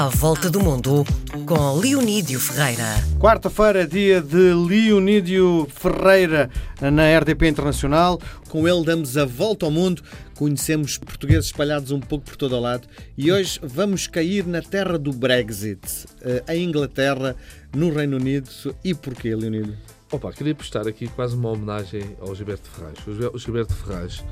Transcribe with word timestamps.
À 0.00 0.08
Volta 0.08 0.48
do 0.48 0.60
Mundo, 0.60 1.04
com 1.44 1.78
Leonídio 1.78 2.40
Ferreira. 2.40 2.86
Quarta-feira, 3.18 3.86
dia 3.86 4.22
de 4.22 4.54
Leonídio 4.54 5.68
Ferreira 5.68 6.48
na 6.80 7.18
RDP 7.18 7.48
Internacional. 7.48 8.18
Com 8.48 8.66
ele 8.66 8.82
damos 8.82 9.18
a 9.18 9.26
volta 9.26 9.66
ao 9.66 9.70
mundo, 9.70 10.02
conhecemos 10.34 10.96
portugueses 10.96 11.48
espalhados 11.48 11.90
um 11.90 12.00
pouco 12.00 12.24
por 12.24 12.36
todo 12.36 12.56
o 12.56 12.60
lado 12.60 12.88
e 13.14 13.30
hoje 13.30 13.60
vamos 13.62 14.06
cair 14.06 14.46
na 14.46 14.62
terra 14.62 14.98
do 14.98 15.12
Brexit, 15.12 16.06
eh, 16.22 16.42
a 16.48 16.56
Inglaterra, 16.56 17.36
no 17.76 17.92
Reino 17.92 18.16
Unido. 18.16 18.48
E 18.82 18.94
porquê, 18.94 19.36
Leonídio? 19.36 19.76
Opa, 20.10 20.32
queria 20.32 20.54
prestar 20.54 20.88
aqui 20.88 21.08
quase 21.08 21.36
uma 21.36 21.50
homenagem 21.50 22.16
ao 22.22 22.34
Gilberto 22.34 22.70
Ferraz. 22.70 23.34
O 23.34 23.38
Gilberto 23.38 23.74
Ferraz 23.74 24.24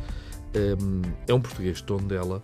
um, 0.81 1.03
é 1.29 1.35
um 1.35 1.43
português 1.43 1.77
de 1.77 1.83
Tondela, 1.83 2.41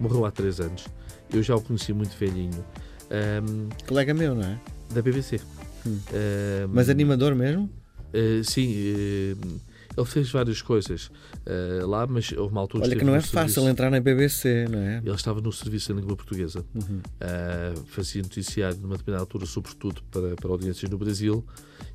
morreu 0.00 0.24
há 0.24 0.30
três 0.30 0.60
anos. 0.60 0.86
Eu 1.34 1.42
já 1.42 1.56
o 1.56 1.60
conheci 1.60 1.92
muito 1.92 2.16
velhinho. 2.16 2.64
Um, 3.10 3.68
Colega 3.86 4.14
meu, 4.14 4.34
não 4.34 4.44
é? 4.44 4.58
Da 4.94 5.02
BBC. 5.02 5.40
Hum. 5.84 5.90
Um, 5.90 6.68
Mas 6.72 6.88
animador 6.88 7.34
mesmo? 7.34 7.68
Uh, 8.14 8.44
sim. 8.44 8.72
Uh, 8.72 9.60
ele 9.96 10.06
fez 10.06 10.30
várias 10.30 10.60
coisas 10.60 11.06
uh, 11.46 11.86
lá, 11.86 12.06
mas 12.06 12.32
houve 12.32 12.52
uma 12.52 12.60
altura. 12.60 12.84
Olha 12.84 12.96
que 12.96 13.04
não 13.04 13.14
é 13.14 13.20
fácil 13.20 13.54
serviço. 13.54 13.68
entrar 13.68 13.90
na 13.90 14.00
BBC, 14.00 14.66
não 14.68 14.80
é? 14.80 14.98
Ele 14.98 15.14
estava 15.14 15.40
no 15.40 15.52
serviço 15.52 15.92
da 15.92 16.00
língua 16.00 16.16
portuguesa. 16.16 16.64
Uhum. 16.74 16.98
Uh, 16.98 17.84
fazia 17.86 18.22
noticiário 18.22 18.76
numa 18.78 18.96
determinada 18.96 19.22
altura, 19.22 19.46
sobretudo 19.46 20.02
para, 20.10 20.34
para 20.34 20.50
audiências 20.50 20.90
no 20.90 20.98
Brasil 20.98 21.44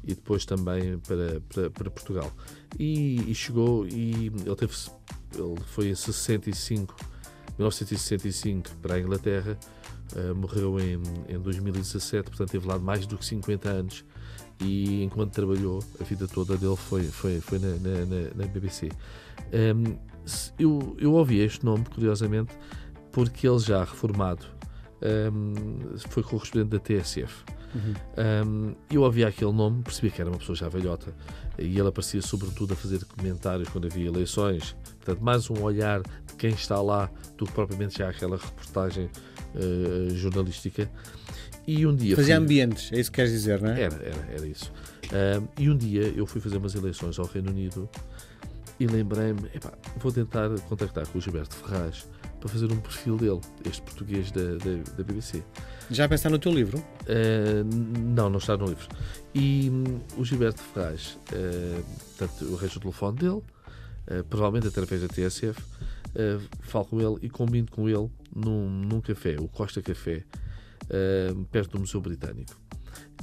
e 0.03 0.15
depois 0.15 0.45
também 0.45 0.97
para, 0.99 1.41
para, 1.53 1.69
para 1.69 1.89
Portugal. 1.91 2.31
E, 2.77 3.29
e, 3.29 3.35
chegou 3.35 3.85
e 3.85 4.27
ele 4.27 4.55
teve. 4.55 4.73
Ele 5.35 5.61
foi 5.67 5.89
em 5.89 5.95
65, 5.95 6.95
1965 7.59 8.75
para 8.81 8.95
a 8.95 8.99
Inglaterra. 8.99 9.57
Uh, 10.15 10.33
morreu 10.33 10.79
em, 10.79 10.99
em 11.27 11.39
2017, 11.39 12.29
portanto 12.29 12.49
teve 12.49 12.67
lá 12.67 12.79
mais 12.79 13.05
do 13.05 13.15
que 13.15 13.23
50 13.23 13.69
anos 13.69 14.03
e 14.59 15.03
enquanto 15.03 15.31
trabalhou, 15.31 15.83
a 15.99 16.03
vida 16.03 16.27
toda 16.27 16.57
dele 16.57 16.75
foi, 16.75 17.03
foi, 17.03 17.39
foi 17.39 17.59
na, 17.59 17.67
na, 17.67 18.33
na 18.35 18.47
BBC. 18.47 18.89
Um, 19.53 19.97
eu, 20.57 20.97
eu 20.99 21.13
ouvi 21.13 21.39
este 21.39 21.63
nome, 21.63 21.85
curiosamente, 21.85 22.53
porque 23.11 23.47
ele 23.47 23.59
já 23.59 23.83
reformado 23.83 24.45
um, 25.31 25.97
foi 26.09 26.23
correspondente 26.23 26.71
da 26.71 26.79
TSF. 26.79 27.45
Uhum. 27.73 27.93
Um, 28.47 28.75
eu 28.91 29.01
ouvia 29.03 29.27
aquele 29.27 29.51
nome, 29.51 29.83
percebi 29.83 30.09
que 30.09 30.21
era 30.21 30.29
uma 30.29 30.39
pessoa 30.39 30.55
já 30.55 30.67
velhota 30.67 31.13
e 31.57 31.77
ele 31.77 31.87
aparecia 31.87 32.21
sobretudo 32.21 32.73
a 32.73 32.75
fazer 32.75 33.03
comentários 33.05 33.69
quando 33.69 33.85
havia 33.85 34.07
eleições. 34.07 34.75
Portanto, 34.97 35.23
mais 35.23 35.49
um 35.49 35.61
olhar 35.61 36.01
de 36.01 36.33
quem 36.37 36.51
está 36.51 36.81
lá 36.81 37.09
do 37.37 37.45
que 37.45 37.51
propriamente 37.51 37.99
já 37.99 38.09
aquela 38.09 38.37
reportagem 38.37 39.09
uh, 39.55 40.15
jornalística. 40.15 40.89
E 41.67 41.85
um 41.85 41.95
dia. 41.95 42.15
Fazia 42.15 42.35
fui... 42.35 42.43
ambientes, 42.43 42.91
é 42.91 42.99
isso 42.99 43.11
que 43.11 43.15
queres 43.17 43.31
dizer, 43.31 43.61
não 43.61 43.69
é? 43.69 43.81
Era, 43.81 43.95
era, 43.95 44.31
era 44.31 44.47
isso. 44.47 44.71
Uh, 45.05 45.47
e 45.57 45.69
um 45.69 45.77
dia 45.77 46.13
eu 46.15 46.25
fui 46.25 46.41
fazer 46.41 46.57
umas 46.57 46.73
eleições 46.75 47.19
ao 47.19 47.25
Reino 47.25 47.49
Unido 47.51 47.87
e 48.79 48.87
lembrei-me, 48.87 49.41
vou 49.97 50.11
tentar 50.11 50.49
contactar 50.61 51.05
com 51.07 51.17
o 51.17 51.21
Gilberto 51.21 51.55
Ferraz 51.55 52.07
para 52.39 52.49
fazer 52.49 52.71
um 52.71 52.79
perfil 52.79 53.17
dele, 53.17 53.41
este 53.65 53.81
português 53.81 54.31
da, 54.31 54.41
da, 54.41 54.93
da 54.97 55.03
BBC. 55.03 55.43
Já 55.91 56.07
pensar 56.07 56.29
no 56.29 56.39
teu 56.39 56.51
livro? 56.51 56.77
Uh, 56.77 57.63
não, 57.99 58.29
não 58.29 58.37
está 58.37 58.55
no 58.55 58.65
livro. 58.65 58.87
E 59.33 59.69
um, 59.69 59.99
o 60.19 60.25
Gilberto 60.25 60.61
Ferraz, 60.61 61.17
uh, 61.31 61.83
portanto, 62.17 62.45
eu 62.45 62.57
arranjo 62.57 62.77
o 62.77 62.81
telefone 62.81 63.17
dele, 63.17 63.31
uh, 63.31 64.23
provavelmente 64.29 64.67
através 64.67 65.01
da 65.01 65.07
TSF, 65.07 65.59
uh, 65.59 66.41
falo 66.61 66.85
com 66.85 67.01
ele 67.01 67.25
e 67.25 67.29
combino 67.29 67.67
com 67.69 67.89
ele 67.89 68.09
num, 68.35 68.69
num 68.69 69.01
café, 69.01 69.35
o 69.39 69.47
Costa 69.47 69.81
Café, 69.81 70.23
perto 71.51 71.73
do 71.73 71.79
Museu 71.79 72.01
Britânico. 72.01 72.59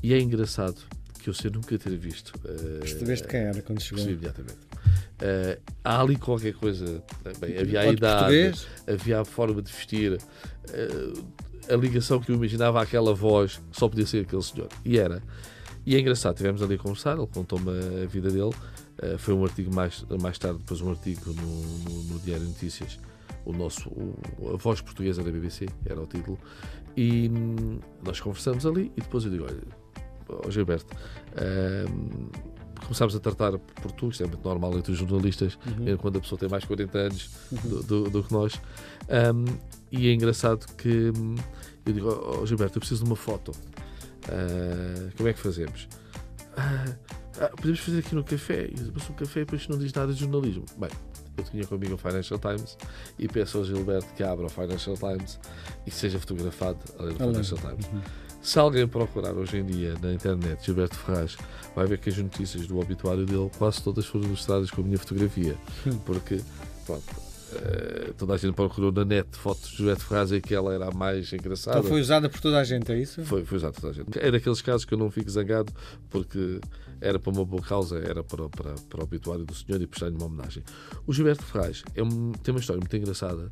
E 0.00 0.14
é 0.14 0.20
engraçado 0.20 0.76
que 1.18 1.28
eu 1.28 1.34
sei 1.34 1.50
nunca 1.50 1.76
ter 1.76 1.96
visto. 1.96 2.32
Percebeste 2.38 3.26
quem 3.26 3.40
era 3.40 3.60
quando 3.60 3.80
chegou? 3.80 4.04
imediatamente. 4.04 4.65
Uh, 5.16 5.60
há 5.84 6.00
ali 6.00 6.16
qualquer 6.16 6.54
coisa. 6.54 7.02
Bem, 7.40 7.58
havia 7.58 7.80
a 7.80 7.86
idade, 7.86 8.18
português? 8.18 8.66
havia 8.86 9.20
a 9.20 9.24
forma 9.24 9.62
de 9.62 9.72
vestir, 9.72 10.12
uh, 10.12 11.24
a 11.72 11.76
ligação 11.76 12.20
que 12.20 12.30
eu 12.30 12.36
imaginava 12.36 12.82
àquela 12.82 13.14
voz, 13.14 13.60
só 13.72 13.88
podia 13.88 14.06
ser 14.06 14.22
aquele 14.22 14.42
senhor. 14.42 14.68
E 14.84 14.98
era. 14.98 15.22
E 15.84 15.94
é 15.94 16.00
engraçado, 16.00 16.34
estivemos 16.34 16.62
ali 16.62 16.74
a 16.74 16.78
conversar, 16.78 17.16
ele 17.16 17.26
contou-me 17.28 17.70
a 18.02 18.06
vida 18.06 18.30
dele. 18.30 18.52
Uh, 19.02 19.18
foi 19.18 19.34
um 19.34 19.44
artigo 19.44 19.74
mais, 19.74 20.04
mais 20.20 20.38
tarde, 20.38 20.58
depois 20.58 20.80
um 20.80 20.90
artigo 20.90 21.32
no, 21.32 21.62
no, 21.90 22.02
no 22.04 22.18
Diário 22.20 22.44
Notícias 22.44 22.98
o 23.46 23.52
nosso, 23.52 23.88
o, 23.90 24.52
a 24.52 24.56
voz 24.56 24.80
portuguesa 24.80 25.22
da 25.22 25.30
BBC, 25.30 25.66
era 25.86 26.00
o 26.00 26.06
título, 26.06 26.36
e 26.96 27.30
hum, 27.30 27.78
nós 28.04 28.20
conversamos 28.20 28.66
ali 28.66 28.92
e 28.96 29.00
depois 29.00 29.24
eu 29.24 29.30
digo, 29.30 29.44
olha, 29.44 29.62
oh, 30.28 30.50
Gilberto, 30.50 30.94
hum, 31.88 32.28
começámos 32.86 33.14
a 33.14 33.20
tratar 33.20 33.58
por 33.58 33.92
tu, 33.92 34.08
isto 34.08 34.22
é 34.22 34.26
muito 34.26 34.42
normal 34.42 34.76
entre 34.78 34.92
os 34.92 34.98
jornalistas, 34.98 35.58
uhum. 35.66 35.84
mesmo 35.84 35.98
quando 35.98 36.18
a 36.18 36.20
pessoa 36.20 36.38
tem 36.38 36.48
mais 36.48 36.62
de 36.62 36.68
40 36.68 36.98
anos 36.98 37.30
uhum. 37.50 37.70
do, 37.70 37.82
do, 37.82 38.10
do, 38.10 38.22
que 38.24 38.32
nós, 38.32 38.60
um, 39.34 39.44
e 39.90 40.08
é 40.08 40.12
engraçado 40.12 40.66
que 40.76 41.12
hum, 41.16 41.34
eu 41.84 41.92
digo, 41.92 42.08
oh, 42.08 42.46
Gilberto, 42.46 42.78
eu 42.78 42.80
preciso 42.80 43.04
de 43.04 43.10
uma 43.10 43.16
foto, 43.16 43.50
uh, 43.50 45.12
como 45.16 45.28
é 45.28 45.32
que 45.32 45.40
fazemos? 45.40 45.88
Uh, 46.56 46.96
ah, 47.40 47.50
podemos 47.54 47.80
fazer 47.80 47.98
aqui 47.98 48.14
no 48.14 48.24
café, 48.24 48.66
e 48.66 48.74
mas 48.94 49.08
o 49.08 49.12
café 49.12 49.40
depois 49.40 49.68
não 49.68 49.78
diz 49.78 49.92
nada 49.92 50.12
de 50.12 50.20
jornalismo. 50.20 50.64
Bem, 50.78 50.90
eu 51.36 51.44
tinha 51.44 51.66
comigo 51.66 51.94
o 51.94 51.98
Financial 51.98 52.38
Times 52.38 52.78
e 53.18 53.28
peço 53.28 53.58
ao 53.58 53.64
Gilberto 53.64 54.12
que 54.14 54.22
abra 54.22 54.46
o 54.46 54.48
Financial 54.48 54.96
Times 54.96 55.38
e 55.86 55.90
que 55.90 55.96
seja 55.96 56.18
fotografado 56.18 56.78
além 56.98 57.14
do 57.14 57.18
Financial 57.18 57.58
Times. 57.58 57.86
Uhum. 57.86 58.25
Se 58.46 58.60
alguém 58.60 58.86
procurar 58.86 59.32
hoje 59.32 59.56
em 59.56 59.66
dia 59.66 59.96
na 60.00 60.12
internet 60.12 60.64
Gilberto 60.64 60.96
Ferraz, 60.96 61.36
vai 61.74 61.84
ver 61.84 61.98
que 61.98 62.10
as 62.10 62.16
notícias 62.16 62.64
do 62.68 62.78
obituário 62.78 63.26
dele 63.26 63.50
quase 63.58 63.82
todas 63.82 64.06
foram 64.06 64.26
ilustradas 64.26 64.70
com 64.70 64.82
a 64.82 64.84
minha 64.84 64.96
fotografia. 64.96 65.56
Porque, 66.06 66.40
pronto, 66.86 67.26
Uh, 67.46 68.12
toda 68.14 68.34
a 68.34 68.36
gente 68.36 68.54
procurou 68.54 68.90
na 68.90 69.04
net 69.04 69.28
fotos 69.30 69.70
de 69.70 69.76
Gilberto 69.76 70.04
Ferraz 70.04 70.32
e 70.32 70.40
que 70.40 70.52
ela 70.52 70.74
era 70.74 70.88
a 70.88 70.90
mais 70.90 71.32
engraçada. 71.32 71.78
Então 71.78 71.90
foi 71.90 72.00
usada 72.00 72.28
por 72.28 72.40
toda 72.40 72.58
a 72.58 72.64
gente, 72.64 72.90
é 72.90 72.98
isso? 72.98 73.24
Foi, 73.24 73.44
foi 73.44 73.58
usada 73.58 73.72
por 73.72 73.82
toda 73.82 73.92
a 73.92 73.96
gente. 73.96 74.18
É 74.18 74.32
daqueles 74.32 74.60
casos 74.60 74.84
que 74.84 74.92
eu 74.92 74.98
não 74.98 75.12
fico 75.12 75.30
zangado 75.30 75.72
porque 76.10 76.60
era 77.00 77.20
para 77.20 77.32
uma 77.32 77.44
boa 77.44 77.62
causa, 77.62 77.98
era 78.00 78.24
para, 78.24 78.48
para, 78.48 78.74
para 78.74 79.00
o 79.00 79.04
obituário 79.04 79.44
do 79.44 79.54
senhor 79.54 79.80
e 79.80 79.86
prestar-lhe 79.86 80.16
uma 80.16 80.26
homenagem. 80.26 80.64
O 81.06 81.12
Gilberto 81.12 81.44
Ferraz 81.44 81.84
é 81.94 82.02
um, 82.02 82.32
tem 82.32 82.52
uma 82.52 82.60
história 82.60 82.80
muito 82.80 82.96
engraçada 82.96 83.48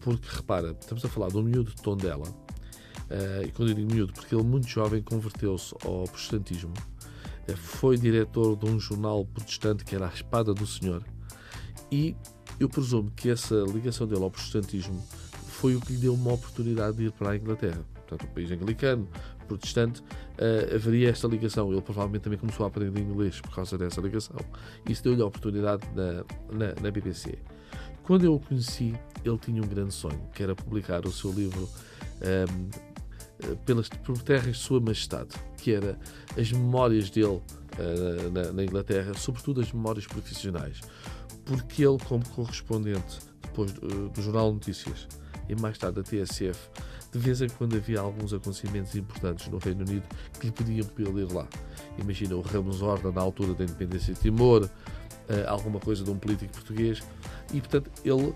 porque, 0.00 0.28
repara, 0.30 0.76
estamos 0.78 1.02
a 1.02 1.08
falar 1.08 1.28
de 1.28 1.38
um 1.38 1.42
miúdo 1.42 1.70
de 1.74 1.82
Tondela 1.82 2.28
e 3.44 3.50
quando 3.52 3.70
eu 3.70 3.74
digo 3.74 3.92
miúdo, 3.92 4.12
porque 4.12 4.34
ele 4.34 4.44
muito 4.44 4.66
jovem 4.68 5.02
converteu-se 5.02 5.74
ao 5.84 6.04
protestantismo 6.04 6.72
uh, 7.48 7.56
foi 7.56 7.96
diretor 7.96 8.56
de 8.56 8.66
um 8.66 8.78
jornal 8.80 9.24
protestante 9.24 9.84
que 9.84 9.94
era 9.94 10.06
a 10.06 10.12
Espada 10.12 10.54
do 10.54 10.66
Senhor 10.66 11.02
e 11.90 12.16
eu 12.58 12.68
presumo 12.68 13.10
que 13.14 13.28
essa 13.28 13.54
ligação 13.72 14.06
dele 14.06 14.22
ao 14.22 14.30
protestantismo 14.30 15.02
foi 15.46 15.76
o 15.76 15.80
que 15.80 15.92
lhe 15.92 15.98
deu 15.98 16.14
uma 16.14 16.32
oportunidade 16.32 16.96
de 16.96 17.04
ir 17.04 17.12
para 17.12 17.30
a 17.30 17.36
Inglaterra. 17.36 17.84
Portanto, 17.94 18.28
um 18.28 18.34
país 18.34 18.50
anglicano, 18.50 19.08
protestante, 19.46 20.00
uh, 20.00 20.74
haveria 20.74 21.10
esta 21.10 21.28
ligação. 21.28 21.70
Ele 21.70 21.80
provavelmente 21.80 22.22
também 22.22 22.38
começou 22.38 22.64
a 22.64 22.68
aprender 22.68 23.00
inglês 23.00 23.40
por 23.40 23.54
causa 23.54 23.76
dessa 23.78 24.00
ligação. 24.00 24.36
Isso 24.88 25.02
deu-lhe 25.02 25.22
a 25.22 25.26
oportunidade 25.26 25.82
na, 25.94 26.24
na, 26.50 26.74
na, 26.80 26.90
BBC. 26.90 27.38
Quando 28.02 28.24
eu 28.24 28.34
o 28.34 28.40
conheci, 28.40 28.94
ele 29.24 29.38
tinha 29.38 29.62
um 29.62 29.66
grande 29.66 29.94
sonho, 29.94 30.20
que 30.34 30.42
era 30.42 30.54
publicar 30.54 31.06
o 31.06 31.12
seu 31.12 31.30
livro 31.32 31.68
um, 32.22 32.68
eh, 33.44 33.56
pelas, 33.64 33.88
por 33.88 34.20
terras 34.22 34.56
de 34.56 34.62
Sua 34.62 34.80
Majestade, 34.80 35.30
que 35.56 35.72
era 35.72 35.98
as 36.38 36.52
memórias 36.52 37.10
dele 37.10 37.42
uh, 37.78 38.30
na, 38.32 38.52
na 38.52 38.64
Inglaterra, 38.64 39.12
sobretudo 39.14 39.60
as 39.60 39.72
memórias 39.72 40.06
profissionais 40.06 40.80
porque 41.44 41.84
ele, 41.84 41.98
como 42.08 42.26
correspondente 42.30 43.18
depois 43.42 43.72
do, 43.72 44.08
do 44.08 44.22
Jornal 44.22 44.52
Notícias 44.52 45.06
e 45.48 45.54
mais 45.60 45.76
tarde 45.76 45.96
da 45.96 46.02
TSF, 46.02 46.70
de 47.10 47.18
vez 47.18 47.42
em 47.42 47.48
quando 47.48 47.76
havia 47.76 48.00
alguns 48.00 48.32
acontecimentos 48.32 48.94
importantes 48.94 49.48
no 49.48 49.58
Reino 49.58 49.84
Unido 49.84 50.04
que 50.38 50.46
lhe 50.46 50.52
pediam 50.52 50.86
para 50.86 51.04
ele 51.04 51.22
ir 51.22 51.32
lá. 51.32 51.46
Imagina 51.98 52.36
o 52.36 52.40
Ramos 52.40 52.80
Horta 52.80 53.10
na 53.10 53.20
altura 53.20 53.54
da 53.54 53.64
independência 53.64 54.14
de 54.14 54.20
Timor, 54.20 54.64
uh, 54.64 54.68
alguma 55.48 55.78
coisa 55.80 56.04
de 56.04 56.10
um 56.10 56.16
político 56.16 56.52
português, 56.52 57.02
e 57.52 57.60
portanto 57.60 57.90
ele, 58.04 58.28
uh, 58.28 58.34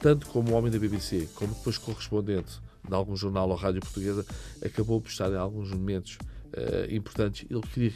tanto 0.00 0.26
como 0.28 0.54
homem 0.54 0.72
da 0.72 0.78
BBC, 0.78 1.28
como 1.34 1.54
depois 1.54 1.78
correspondente 1.78 2.58
de 2.88 2.94
algum 2.94 3.14
jornal 3.14 3.48
ou 3.48 3.54
rádio 3.54 3.80
portuguesa, 3.80 4.24
acabou 4.64 5.00
por 5.00 5.10
estar 5.10 5.30
em 5.30 5.36
alguns 5.36 5.70
momentos 5.70 6.18
uh, 6.54 6.92
importantes. 6.94 7.46
Ele 7.50 7.60
queria 7.60 7.92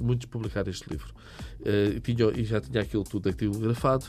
muito 0.00 0.28
publicar 0.28 0.66
este 0.66 0.90
livro. 0.90 1.14
Uh, 1.60 2.00
tinha, 2.00 2.26
e 2.36 2.44
já 2.44 2.60
tinha 2.60 2.82
aquilo 2.82 3.04
tudo 3.04 3.32
grafado 3.58 4.06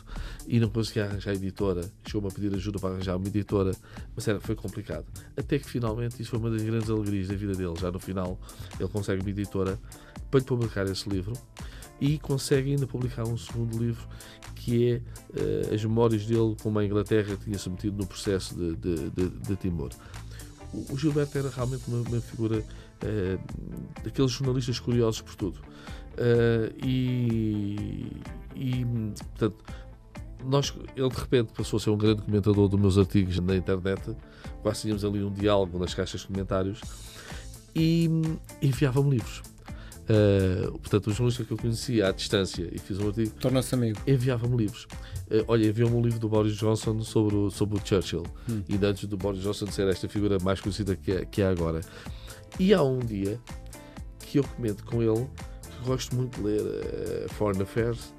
e 0.47 0.59
não 0.59 0.69
conseguia 0.69 1.05
arranjar 1.05 1.33
editora. 1.33 1.81
Chegou-me 2.05 2.27
a 2.27 2.31
pedir 2.31 2.53
ajuda 2.53 2.79
para 2.79 2.95
arranjar 2.95 3.15
uma 3.15 3.27
editora, 3.27 3.71
mas 4.15 4.27
era, 4.27 4.39
foi 4.39 4.55
complicado. 4.55 5.05
Até 5.37 5.59
que 5.59 5.69
finalmente, 5.69 6.19
isso 6.21 6.31
foi 6.31 6.39
uma 6.39 6.49
das 6.49 6.63
grandes 6.63 6.89
alegrias 6.89 7.27
da 7.27 7.35
vida 7.35 7.53
dele. 7.53 7.75
Já 7.79 7.91
no 7.91 7.99
final, 7.99 8.39
ele 8.79 8.89
consegue 8.89 9.21
uma 9.21 9.29
editora 9.29 9.79
para 10.31 10.39
lhe 10.39 10.45
publicar 10.45 10.85
esse 10.87 11.07
livro 11.07 11.33
e 12.01 12.17
consegue 12.17 12.71
ainda 12.71 12.87
publicar 12.87 13.27
um 13.27 13.37
segundo 13.37 13.77
livro 13.77 14.07
que 14.69 14.91
é 14.91 14.97
uh, 14.97 15.73
as 15.73 15.83
memórias 15.83 16.25
dele 16.25 16.55
como 16.61 16.77
a 16.77 16.85
Inglaterra 16.85 17.35
tinha 17.43 17.57
se 17.57 17.69
metido 17.69 17.97
no 17.97 18.05
processo 18.05 18.55
de, 18.55 18.75
de, 18.75 19.09
de, 19.09 19.29
de 19.29 19.55
Timor. 19.55 19.89
O, 20.71 20.95
Gilberto 20.95 21.37
era 21.37 21.49
realmente 21.49 21.83
uma, 21.87 22.07
uma 22.07 22.21
figura 22.21 22.59
uh, 22.59 24.03
daqueles 24.03 24.31
jornalistas 24.31 24.79
curiosos 24.79 25.21
por 25.21 25.35
tudo. 25.35 25.59
Uh, 25.59 26.85
e, 26.85 28.11
e, 28.55 28.85
portanto, 29.15 29.63
nós, 30.45 30.73
ele 30.95 31.09
de 31.09 31.15
repente 31.15 31.53
passou 31.53 31.77
a 31.77 31.79
ser 31.79 31.89
um 31.89 31.97
grande 31.97 32.21
comentador 32.21 32.67
dos 32.67 32.79
meus 32.79 32.97
artigos 32.97 33.39
na 33.39 33.55
internet. 33.55 34.15
Quase 34.61 34.81
tínhamos 34.81 35.03
ali 35.03 35.23
um 35.23 35.31
diálogo 35.31 35.79
nas 35.79 35.93
caixas 35.95 36.21
de 36.21 36.27
comentários 36.27 36.81
e 37.75 38.07
enviava-me 38.61 39.09
livros. 39.09 39.41
Uh, 40.09 40.71
portanto, 40.79 41.07
o 41.07 41.11
jornalista 41.11 41.43
que 41.43 41.51
eu 41.51 41.57
conhecia 41.57 42.07
à 42.07 42.11
distância 42.11 42.67
e 42.71 42.79
fiz 42.79 42.97
um 42.97 43.07
artigo. 43.07 43.29
Tornou-se 43.39 43.75
amigo. 43.75 43.99
Enviava-me 44.07 44.57
livros. 44.57 44.85
Uh, 45.29 45.45
olha, 45.47 45.67
enviou-me 45.67 45.95
um 45.95 46.01
livro 46.01 46.19
do 46.19 46.27
Boris 46.27 46.55
Johnson 46.55 47.01
sobre 47.01 47.35
o, 47.35 47.51
sobre 47.51 47.77
o 47.77 47.81
Churchill. 47.85 48.23
Hum. 48.49 48.63
E 48.67 48.83
antes 48.83 49.05
do 49.05 49.15
Boris 49.15 49.41
Johnson 49.41 49.67
ser 49.67 49.87
esta 49.87 50.09
figura 50.09 50.39
mais 50.41 50.59
conhecida 50.59 50.95
que 50.95 51.11
é, 51.11 51.25
que 51.25 51.41
é 51.43 51.47
agora. 51.47 51.81
E 52.59 52.73
há 52.73 52.81
um 52.81 52.97
dia 52.97 53.39
que 54.19 54.39
eu 54.39 54.43
comento 54.43 54.83
com 54.83 55.03
ele 55.03 55.27
que 55.61 55.85
gosto 55.85 56.15
muito 56.15 56.37
de 56.37 56.43
ler 56.43 56.61
uh, 56.61 57.29
Foreign 57.35 57.61
Affairs 57.61 58.13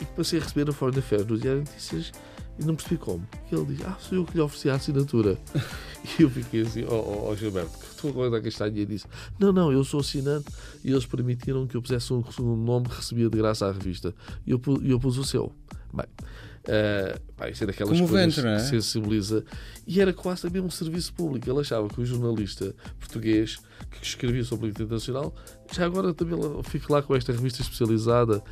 e 0.00 0.04
passei 0.16 0.38
a 0.38 0.42
receber 0.42 0.68
a 0.68 0.72
Foreign 0.72 0.98
Affairs 0.98 1.26
no 1.26 1.38
Diário 1.38 1.62
de 1.62 1.70
Notícias 1.70 2.12
e 2.58 2.64
não 2.64 2.74
percebi 2.74 2.98
como. 2.98 3.26
E 3.50 3.54
ele 3.54 3.64
diz: 3.66 3.86
Ah, 3.86 3.96
sou 4.00 4.18
eu 4.18 4.24
que 4.24 4.34
lhe 4.34 4.40
ofereci 4.40 4.68
a 4.70 4.74
assinatura. 4.74 5.38
e 6.18 6.22
eu 6.22 6.30
fiquei 6.30 6.62
assim: 6.62 6.84
Ó 6.84 6.94
oh, 6.94 7.30
oh, 7.30 7.36
Gilberto, 7.36 7.78
que 8.00 8.08
estou 8.08 8.34
a 8.34 8.40
castanha. 8.40 8.80
E 8.80 8.86
disse: 8.86 9.06
Não, 9.38 9.52
não, 9.52 9.72
eu 9.72 9.84
sou 9.84 10.00
assinante 10.00 10.46
e 10.84 10.90
eles 10.90 11.06
permitiram 11.06 11.66
que 11.66 11.76
eu 11.76 11.82
pusesse 11.82 12.12
um 12.12 12.24
segundo 12.30 12.62
nome 12.62 12.88
que 12.88 12.96
recebia 12.96 13.28
de 13.28 13.36
graça 13.36 13.66
à 13.66 13.72
revista. 13.72 14.14
E 14.46 14.50
eu, 14.50 14.60
eu 14.82 14.98
pus 14.98 15.18
o 15.18 15.24
seu. 15.24 15.52
Bem, 15.92 16.06
uh, 16.06 17.20
pá, 17.36 17.48
isto 17.48 17.64
é 17.64 17.66
daquelas 17.66 17.96
Como 17.96 18.08
coisas 18.08 18.36
vento, 18.36 18.46
é? 18.46 18.56
que 18.56 18.62
sensibiliza. 18.62 19.44
E 19.86 20.00
era 20.00 20.12
quase 20.12 20.42
também 20.42 20.60
um 20.60 20.70
serviço 20.70 21.12
público. 21.14 21.48
Ele 21.48 21.60
achava 21.60 21.88
que 21.88 22.00
o 22.00 22.04
jornalista 22.04 22.74
português 22.98 23.58
que 23.90 24.04
escrevia 24.04 24.44
sobre 24.44 24.62
política 24.62 24.84
internacional 24.84 25.34
já 25.72 25.84
agora 25.84 26.12
também 26.12 26.38
fica 26.64 26.92
lá 26.92 27.02
com 27.02 27.16
esta 27.16 27.32
revista 27.32 27.62
especializada 27.62 28.42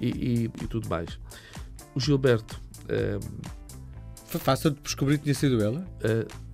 e, 0.00 0.08
e, 0.08 0.44
e 0.44 0.66
tudo 0.66 0.88
mais. 0.88 1.18
O 1.94 2.00
Gilberto. 2.00 2.60
Uh, 2.84 3.56
foi 4.26 4.40
fácil 4.40 4.70
de 4.70 4.80
descobrir 4.80 5.18
que 5.18 5.24
tinha 5.24 5.34
sido 5.34 5.62
ela? 5.62 5.86
Uh, 6.02 6.45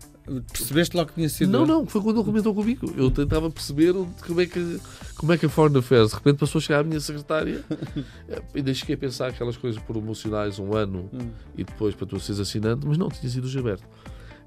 Percebeste 0.53 0.97
logo 0.97 1.09
que 1.09 1.15
tinha 1.15 1.29
sido 1.29 1.51
Não, 1.51 1.67
não, 1.67 1.85
foi 1.85 2.01
quando 2.01 2.19
ele 2.19 2.25
comentou 2.25 2.55
comigo. 2.55 2.93
Eu 2.97 3.11
tentava 3.11 3.51
perceber 3.51 3.93
como 4.25 4.41
é 4.41 4.47
que, 4.47 4.81
como 5.17 5.33
é 5.33 5.39
que 5.39 5.47
a 5.47 5.49
Foreign 5.49 5.79
Affairs 5.79 6.11
de 6.11 6.15
repente 6.15 6.39
passou 6.39 6.59
a 6.61 6.63
chegar 6.63 6.81
à 6.81 6.85
minha 6.85 7.01
secretária. 7.01 7.65
Ainda 8.55 8.73
cheguei 8.73 8.95
a 8.95 8.99
pensar 8.99 9.29
aquelas 9.29 9.57
coisas 9.57 9.83
promocionais 9.83 10.59
um 10.59 10.75
ano 10.75 11.11
hum. 11.13 11.31
e 11.57 11.65
depois 11.65 11.95
para 11.95 12.07
tu 12.07 12.21
seres 12.21 12.41
assinante, 12.41 12.87
mas 12.87 12.97
não, 12.97 13.09
tinha 13.09 13.31
sido 13.31 13.45
o 13.45 13.49
Gilberto. 13.49 13.85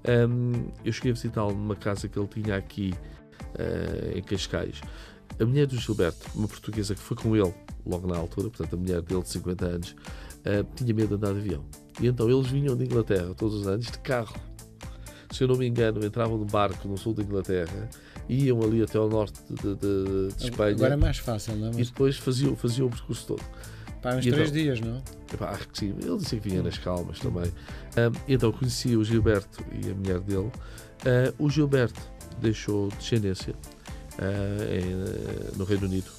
Um, 0.08 0.72
eu 0.86 0.94
cheguei 0.94 1.12
a 1.12 1.14
visitá-lo 1.14 1.52
numa 1.52 1.76
casa 1.76 2.08
que 2.08 2.18
ele 2.18 2.28
tinha 2.28 2.56
aqui 2.56 2.94
uh, 3.56 4.18
em 4.18 4.22
Cascais. 4.22 4.80
A 5.40 5.46
mulher 5.46 5.68
do 5.68 5.76
Gilberto, 5.78 6.26
uma 6.36 6.48
portuguesa 6.48 6.96
que 6.96 7.02
foi 7.02 7.18
com 7.18 7.36
ele 7.36 7.54
logo 7.86 8.08
na 8.08 8.18
altura, 8.18 8.50
portanto 8.50 8.74
a 8.76 8.78
mulher 8.78 9.02
dele 9.02 9.22
de 9.24 9.30
50 9.30 9.66
anos, 9.66 9.90
uh, 9.92 10.66
tinha 10.76 10.94
medo 10.94 11.10
de 11.10 11.14
andar 11.16 11.34
de 11.34 11.40
avião. 11.40 11.66
E 12.00 12.08
então 12.08 12.30
eles 12.30 12.48
vinham 12.48 12.78
de 12.78 12.86
Inglaterra 12.86 13.34
todos 13.36 13.62
os 13.62 13.68
anos 13.68 13.88
de 13.88 14.00
carro. 14.00 14.36
Se 15.36 15.44
eu 15.44 15.50
não 15.50 15.58
me 15.58 15.68
engano, 15.68 16.06
entravam 16.06 16.38
no 16.38 16.46
barco 16.46 16.88
no 16.88 16.98
sul 16.98 17.14
da 17.14 17.22
Inglaterra, 17.22 17.90
iam 18.30 18.62
ali 18.62 18.82
até 18.82 18.98
ao 18.98 19.10
norte 19.10 19.42
de, 19.50 19.76
de, 19.76 20.34
de 20.34 20.46
Espanha. 20.46 20.76
Agora 20.76 20.94
é 20.94 20.98
mais 20.98 21.18
fácil, 21.18 21.58
não 21.58 21.68
é? 21.68 21.72
E 21.72 21.84
depois 21.84 22.16
faziam, 22.16 22.56
faziam 22.56 22.88
o 22.88 22.90
percurso 22.90 23.28
todo. 23.28 23.44
Pá, 24.02 24.16
uns 24.16 24.26
e 24.26 24.32
três 24.32 24.50
então, 24.50 24.62
dias, 24.62 24.80
não? 24.80 25.04
Epá, 25.34 25.50
acho 25.50 25.68
que 25.68 25.80
sim. 25.80 25.94
Ele 26.02 26.18
disse 26.18 26.38
que 26.38 26.50
vinha 26.50 26.64
nas 26.64 26.78
calmas 26.78 27.20
também. 27.20 27.48
Um, 27.48 28.20
então 28.30 28.50
conheci 28.54 28.96
o 28.96 29.04
Gilberto 29.04 29.62
e 29.84 29.92
a 29.92 29.94
mulher 29.94 30.22
dele. 30.22 30.48
Uh, 30.48 31.34
o 31.38 31.50
Gilberto 31.50 32.00
deixou 32.40 32.88
descendência 32.88 33.54
uh, 34.18 34.64
em, 34.74 35.58
no 35.58 35.66
Reino 35.66 35.86
Unido 35.86 36.10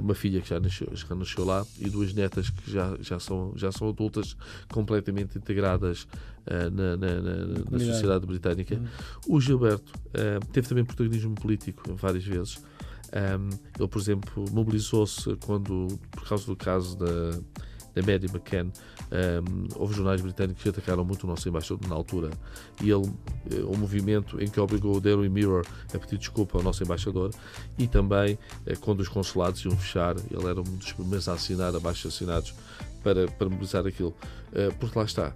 uma 0.00 0.14
filha 0.14 0.40
que 0.40 0.48
já 0.48 0.58
nasceu, 0.58 0.88
já 0.94 1.14
nasceu 1.14 1.44
lá 1.44 1.64
e 1.78 1.90
duas 1.90 2.12
netas 2.14 2.50
que 2.50 2.70
já, 2.70 2.96
já, 3.00 3.18
são, 3.20 3.52
já 3.56 3.70
são 3.70 3.88
adultas 3.88 4.36
completamente 4.72 5.36
integradas 5.36 6.06
uh, 6.46 6.70
na, 6.70 6.96
na, 6.96 7.20
na, 7.20 7.46
na, 7.70 7.78
sociedade 7.78 8.26
britânica. 8.26 8.74
Uhum. 8.74 9.36
O 9.36 9.40
Gilberto 9.40 9.92
uh, 9.92 10.44
teve 10.52 10.68
também 10.68 10.84
protagonismo 10.84 11.34
político 11.34 11.94
várias 11.94 12.24
vezes. 12.24 12.58
Um, 13.06 13.50
ele, 13.78 13.88
por 13.88 14.00
exemplo, 14.00 14.44
mobilizou-se 14.50 15.36
quando, 15.36 15.86
por 16.10 16.28
causa 16.28 16.46
do 16.46 16.56
caso 16.56 16.96
da 16.98 17.38
da 17.96 18.02
Maddie 18.02 18.28
McCann, 18.28 18.68
um, 19.10 19.68
houve 19.80 19.94
jornais 19.94 20.20
britânicos 20.20 20.62
que 20.62 20.68
atacaram 20.68 21.04
muito 21.04 21.24
o 21.24 21.26
nosso 21.26 21.48
embaixador 21.48 21.88
na 21.88 21.94
altura 21.94 22.30
e 22.82 22.90
ele, 22.90 23.10
eh, 23.50 23.64
um 23.64 23.76
movimento 23.76 24.40
em 24.40 24.48
que 24.48 24.60
obrigou 24.60 24.96
o 24.96 25.00
Daily 25.00 25.30
Mirror 25.30 25.64
a 25.94 25.98
pedir 25.98 26.18
desculpa 26.18 26.58
ao 26.58 26.62
nosso 26.62 26.82
embaixador 26.82 27.30
e 27.78 27.86
também 27.86 28.38
eh, 28.66 28.76
quando 28.76 29.00
os 29.00 29.08
consulados 29.08 29.64
iam 29.64 29.76
fechar, 29.76 30.14
ele 30.30 30.46
era 30.46 30.60
um 30.60 30.64
dos 30.64 30.92
primeiros 30.92 31.26
a 31.26 31.32
assinar 31.32 31.74
abaixo 31.74 32.06
assinados 32.08 32.54
para, 33.02 33.26
para 33.28 33.48
mobilizar 33.48 33.86
aquilo. 33.86 34.14
Uh, 34.52 34.74
porque 34.78 34.98
lá 34.98 35.04
está, 35.04 35.32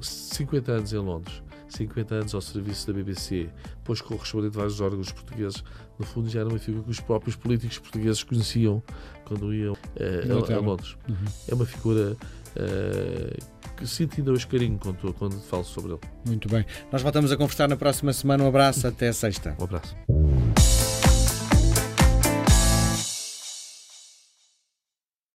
50 0.00 0.72
anos 0.72 0.92
em 0.92 0.98
Londres, 0.98 1.42
50 1.76 2.14
anos 2.14 2.34
ao 2.34 2.40
serviço 2.40 2.86
da 2.86 2.92
BBC, 2.92 3.48
depois 3.76 4.00
correspondente 4.00 4.52
de 4.52 4.56
vários 4.56 4.80
órgãos 4.80 5.12
portugueses, 5.12 5.62
no 5.98 6.06
fundo 6.06 6.28
já 6.28 6.40
era 6.40 6.48
uma 6.48 6.58
figura 6.58 6.84
que 6.84 6.90
os 6.90 7.00
próprios 7.00 7.36
políticos 7.36 7.78
portugueses 7.78 8.22
conheciam 8.22 8.82
quando 9.24 9.54
iam 9.54 9.72
uh, 9.72 10.52
a, 10.52 10.56
a, 10.56 10.60
Londres. 10.60 10.96
Uhum. 11.08 11.16
É 11.48 11.54
uma 11.54 11.66
figura 11.66 12.12
uh, 12.12 13.74
que 13.76 13.86
sinto 13.86 14.18
ainda 14.18 14.32
hoje 14.32 14.46
carinho 14.46 14.78
quando, 14.78 15.12
quando 15.14 15.40
falo 15.40 15.64
sobre 15.64 15.92
ele. 15.92 16.00
Muito 16.26 16.48
bem. 16.48 16.64
Nós 16.92 17.02
voltamos 17.02 17.32
a 17.32 17.36
conversar 17.36 17.68
na 17.68 17.76
próxima 17.76 18.12
semana. 18.12 18.44
Um 18.44 18.48
abraço, 18.48 18.86
até 18.86 19.12
sexta. 19.12 19.56
Um 19.58 19.64
abraço. 19.64 19.96